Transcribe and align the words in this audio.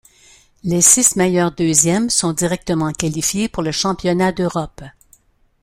Les 0.63 0.81
six 0.81 1.15
meilleurs 1.15 1.51
deuxièmes 1.51 2.09
sont 2.09 2.33
directement 2.33 2.91
qualifiés 2.91 3.47
pour 3.47 3.61
le 3.61 3.71
championnat 3.71 4.31
d'Europe. 4.31 4.81